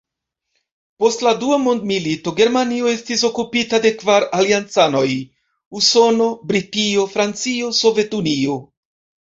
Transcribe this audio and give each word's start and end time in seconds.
Post 1.01 1.25
la 1.25 1.33
dua 1.43 1.59
mondmilito, 1.65 2.33
Germanio 2.39 2.89
estis 2.93 3.25
okupita 3.29 3.81
de 3.85 3.93
kvar 4.01 4.27
aliancanoj: 4.41 5.07
Usono, 5.83 6.33
Britio, 6.55 7.09
Francio, 7.15 7.73
Sovetunio. 7.85 8.61